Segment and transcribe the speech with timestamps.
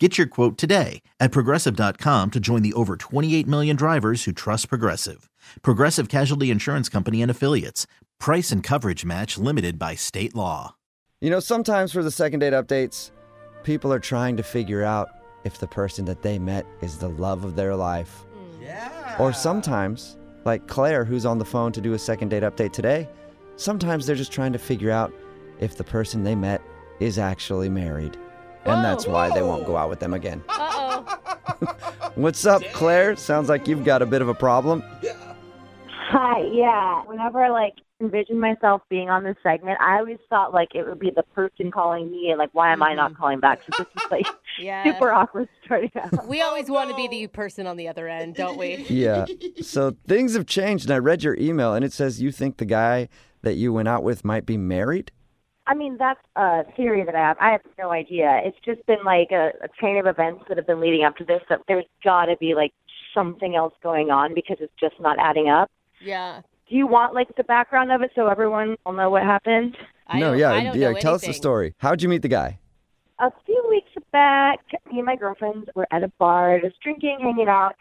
[0.00, 4.68] Get your quote today at progressive.com to join the over 28 million drivers who trust
[4.68, 5.30] Progressive.
[5.62, 7.86] Progressive Casualty Insurance Company and Affiliates.
[8.18, 10.74] Price and coverage match limited by state law.
[11.20, 13.12] You know, sometimes for the second date updates,
[13.62, 15.10] people are trying to figure out
[15.44, 18.24] if the person that they met is the love of their life.
[18.60, 19.16] Yeah.
[19.20, 23.08] Or sometimes, like Claire, who's on the phone to do a second date update today,
[23.54, 25.14] sometimes they're just trying to figure out
[25.60, 26.62] if the person they met
[26.98, 28.16] is actually married.
[28.66, 30.42] And that's why they won't go out with them again.
[30.48, 31.18] Uh-oh.
[32.14, 33.16] What's up, Claire?
[33.16, 34.82] Sounds like you've got a bit of a problem.
[35.88, 37.02] Hi, yeah.
[37.06, 40.98] Whenever I like envisioned myself being on this segment, I always thought like it would
[40.98, 43.20] be the person calling me and like why am I not mm-hmm.
[43.20, 43.62] calling back?
[43.62, 44.26] So this is like
[44.58, 44.84] Yeah.
[44.84, 46.28] super awkward starting out.
[46.28, 48.76] We always want to be the person on the other end, don't we?
[48.88, 49.26] Yeah.
[49.60, 52.64] So things have changed, and I read your email, and it says you think the
[52.64, 53.08] guy
[53.42, 55.10] that you went out with might be married?
[55.66, 57.36] I mean, that's a theory that I have.
[57.40, 58.40] I have no idea.
[58.44, 61.24] It's just been like a, a chain of events that have been leading up to
[61.24, 61.40] this.
[61.48, 62.72] That there's got to be like
[63.14, 65.70] something else going on because it's just not adding up.
[66.00, 66.42] Yeah.
[66.68, 69.76] Do you want like the background of it so everyone will know what happened?
[70.06, 70.90] I no, yeah, I don't yeah.
[70.90, 71.74] know Tell us the story.
[71.78, 72.58] How'd you meet the guy?
[73.20, 77.48] a few weeks back, me and my girlfriends were at a bar, just drinking, hanging
[77.48, 77.74] out,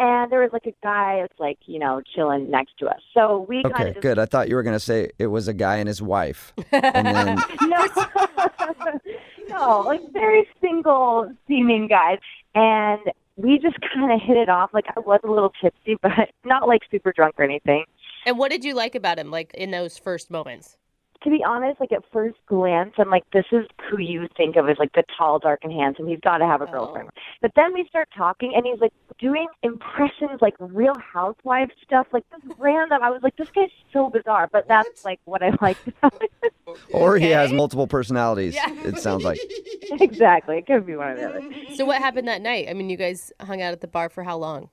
[0.00, 3.00] and there was like a guy that's like, you know, chilling next to us.
[3.14, 4.18] So we kind Okay, of just good.
[4.18, 7.38] I thought you were gonna say it was a guy and his wife, and then
[7.62, 7.86] no,
[9.48, 12.18] no, like very single seeming guys,
[12.54, 13.00] and
[13.36, 14.70] we just kind of hit it off.
[14.72, 16.12] Like I was a little tipsy, but
[16.44, 17.84] not like super drunk or anything.
[18.26, 20.76] And what did you like about him, like in those first moments?
[21.22, 24.68] To be honest, like at first glance, I'm like, this is who you think of
[24.68, 26.06] as like the tall, dark, and handsome.
[26.06, 26.72] He's got to have a Oh.
[26.72, 27.10] girlfriend.
[27.42, 32.24] But then we start talking, and he's like doing impressions, like Real Housewives stuff, like
[32.30, 33.02] this random.
[33.02, 35.76] I was like, this guy's so bizarre, but that's like what I like.
[36.02, 36.52] about it.
[36.92, 38.54] or he has multiple personalities.
[38.54, 38.72] Yeah.
[38.84, 39.38] It sounds like.
[40.00, 41.42] exactly, it could be one of the other.
[41.74, 42.66] So what happened that night?
[42.68, 44.70] I mean, you guys hung out at the bar for how long?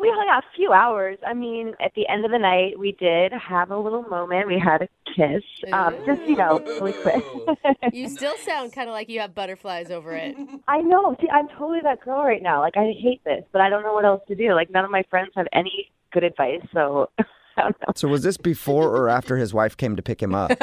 [0.00, 1.18] We hung out a few hours.
[1.26, 4.46] I mean, at the end of the night, we did have a little moment.
[4.46, 7.24] We had a kiss, um, just you know, really quick.
[7.92, 10.36] You still sound kind of like you have butterflies over it.
[10.68, 11.16] I know.
[11.20, 12.60] See, I'm totally that girl right now.
[12.60, 14.54] Like, I hate this, but I don't know what else to do.
[14.54, 17.10] Like, none of my friends have any good advice, so
[17.56, 17.92] I don't know.
[17.94, 20.50] So was this before or after his wife came to pick him up?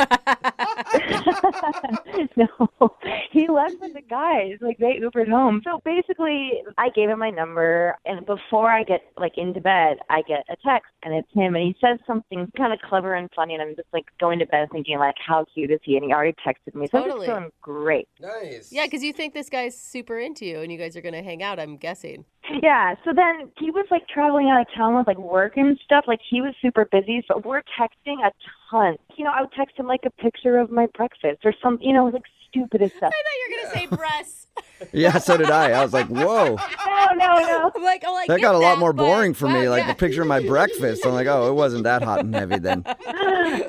[2.36, 2.96] no,
[3.32, 4.58] he left with the guys.
[4.62, 5.62] Like, they Ubered home.
[5.64, 10.22] So basically, I gave him my number, and before I get like into bed, I
[10.24, 13.54] get a text, and it's him, and he says something kind of clever and funny,
[13.54, 15.96] and I'm just like going to bed thinking like, how cute is he?
[15.98, 17.28] And he already texted me, so I'm Totally.
[17.28, 18.08] feeling great.
[18.20, 18.72] Nice.
[18.72, 21.24] Yeah, because you think this guy's super into you and you guys are going to
[21.24, 22.26] hang out, I'm guessing.
[22.64, 26.06] Yeah, so then he was like traveling out of town with like work and stuff.
[26.08, 28.32] Like he was super busy, so we're texting a
[28.70, 28.98] ton.
[29.16, 31.94] You know, I would text him like a picture of my breakfast or some, you
[31.94, 33.14] know, like stupidest stuff.
[33.14, 34.48] I thought you were going to say breasts.
[34.94, 35.72] yeah, so did I.
[35.72, 37.72] I was like, whoa, No, no, no.
[37.76, 39.70] I'm like, oh, I that got a lot that, more boring for me.
[39.70, 39.94] Like yeah.
[39.94, 41.06] the picture of my breakfast.
[41.06, 42.84] I'm like, oh, it wasn't that hot and heavy then.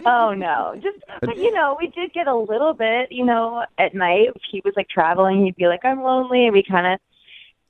[0.06, 3.10] oh no, just but you know, we did get a little bit.
[3.10, 6.52] You know, at night if he was like traveling, he'd be like, "I'm lonely," and
[6.52, 7.00] we kind of,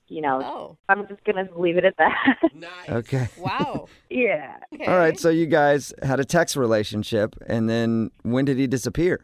[0.09, 2.37] you know, Oh, I'm just gonna leave it at that.
[2.55, 2.89] Nice.
[2.89, 3.29] Okay.
[3.39, 3.89] wow.
[4.11, 4.57] yeah.
[4.75, 4.85] Okay.
[4.87, 5.19] All right.
[5.19, 9.21] So you guys had a text relationship, and then when did he disappear?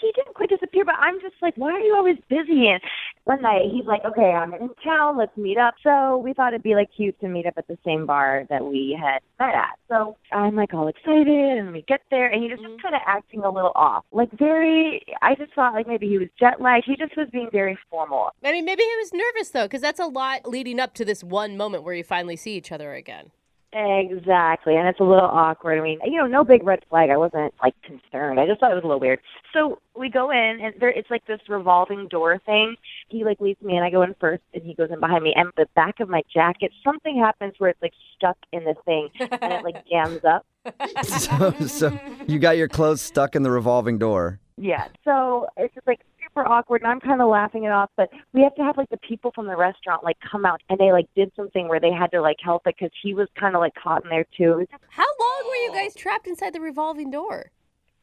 [0.00, 2.68] he didn't quite disappear, but I'm just like, why are you always busy?
[2.68, 2.80] And
[3.28, 5.74] one night he's like, okay, I'm in town, let's meet up.
[5.82, 8.64] So we thought it'd be like cute to meet up at the same bar that
[8.64, 9.78] we had met at.
[9.88, 12.80] So I'm like all excited, and we get there, and he just was mm-hmm.
[12.80, 15.02] kind of acting a little off, like very.
[15.20, 16.86] I just thought like maybe he was jet lagged.
[16.86, 18.30] He just was being very formal.
[18.42, 21.22] I mean, maybe he was nervous, though, because that's a lot leading up to this
[21.22, 23.30] one moment where you finally see each other again.
[23.70, 25.78] Exactly, and it's a little awkward.
[25.78, 27.10] I mean, you know, no big red flag.
[27.10, 28.40] I wasn't like concerned.
[28.40, 29.20] I just thought it was a little weird.
[29.52, 32.76] So we go in, and there it's like this revolving door thing.
[33.08, 35.34] He like leads me, and I go in first, and he goes in behind me.
[35.36, 39.10] And the back of my jacket, something happens where it's like stuck in the thing,
[39.20, 40.46] and it like jams up.
[41.04, 44.40] so, so you got your clothes stuck in the revolving door.
[44.56, 44.88] Yeah.
[45.04, 46.00] So it's just like
[46.38, 47.90] super awkward, and I'm kind of laughing it off.
[47.96, 50.78] But we have to have like the people from the restaurant like come out, and
[50.78, 53.54] they like did something where they had to like help it because he was kind
[53.54, 54.52] of like caught in there too.
[54.52, 57.50] It was just, How long were you guys trapped inside the revolving door?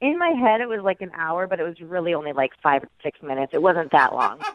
[0.01, 2.83] in my head, it was like an hour, but it was really only like five
[2.83, 3.53] or six minutes.
[3.53, 4.39] It wasn't that long.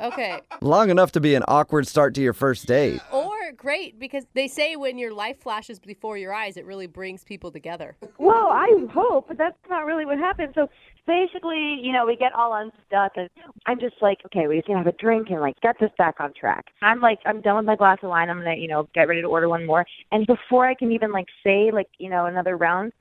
[0.00, 0.38] Okay.
[0.60, 3.00] Long enough to be an awkward start to your first date.
[3.48, 7.24] Are great because they say when your life flashes before your eyes, it really brings
[7.24, 7.96] people together.
[8.18, 10.52] Well, I hope, but that's not really what happened.
[10.54, 10.68] So
[11.06, 13.30] basically, you know, we get all unstuck, and
[13.64, 16.16] I'm just like, okay, we just gonna have a drink and like get this back
[16.20, 16.66] on track.
[16.82, 18.28] I'm like, I'm done with my glass of wine.
[18.28, 19.86] I'm gonna, you know, get ready to order one more.
[20.12, 22.92] And before I can even like say like, you know, another round,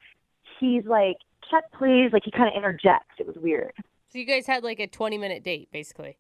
[0.61, 1.17] he's like,
[1.51, 2.11] check please.
[2.13, 3.15] Like he kind of interjects.
[3.19, 3.73] It was weird.
[4.07, 6.15] So you guys had like a 20 minute date, basically.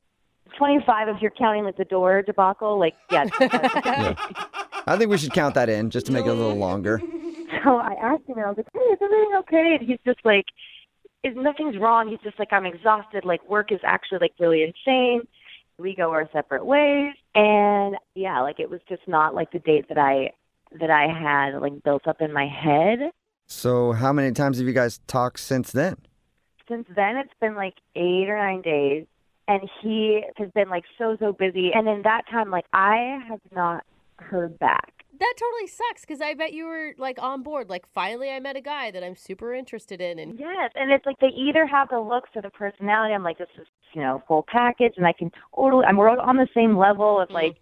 [0.57, 2.79] 25 if you're counting like the door debacle.
[2.79, 3.25] Like, yeah.
[4.87, 7.01] I think we should count that in just to make it a little longer.
[7.63, 10.19] So I asked him, and I was like, "Hey, is everything okay?" And he's just
[10.25, 10.45] like,
[11.23, 13.25] "Is nothing's wrong?" He's just like, "I'm exhausted.
[13.25, 15.21] Like, work is actually like really insane."
[15.77, 19.87] We go our separate ways, and yeah, like it was just not like the date
[19.89, 20.31] that I
[20.79, 23.11] that I had like built up in my head.
[23.45, 25.97] So, how many times have you guys talked since then?
[26.67, 29.05] Since then, it's been like eight or nine days,
[29.47, 31.71] and he has been like so so busy.
[31.73, 33.83] And in that time, like I have not
[34.17, 34.93] heard back.
[35.19, 37.69] That totally sucks because I bet you were like on board.
[37.69, 40.19] Like, finally, I met a guy that I'm super interested in.
[40.19, 43.13] And Yes, and it's like they either have the looks or the personality.
[43.13, 45.85] I'm like, this is you know full package, and I can totally.
[45.85, 47.35] I'm we're on the same level of mm-hmm.
[47.35, 47.55] like.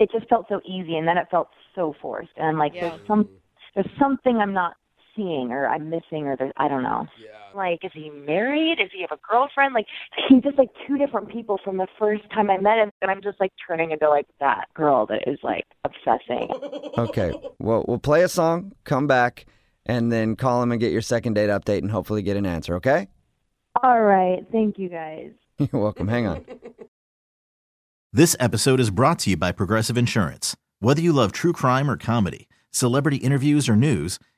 [0.00, 2.32] It just felt so easy, and then it felt so forced.
[2.36, 2.88] And I'm like, Yeah.
[2.88, 3.28] there's some,
[3.76, 4.74] there's something I'm not
[5.16, 7.06] seeing, or I'm missing, or there's I don't know.
[7.22, 7.28] Yeah.
[7.54, 8.78] Like, is he married?
[8.78, 9.74] Does he have a girlfriend?
[9.74, 9.86] Like,
[10.28, 13.22] he's just like two different people from the first time I met him, and I'm
[13.22, 16.50] just like turning into like that girl that is like obsessing.
[16.96, 17.32] Okay.
[17.58, 19.46] Well, we'll play a song, come back,
[19.84, 22.76] and then call him and get your second date update and hopefully get an answer,
[22.76, 23.08] okay?
[23.82, 25.32] All right, thank you guys.
[25.58, 26.08] You're welcome.
[26.08, 26.44] Hang on.
[28.12, 30.56] This episode is brought to you by Progressive Insurance.
[30.78, 34.18] Whether you love true crime or comedy, celebrity interviews or news,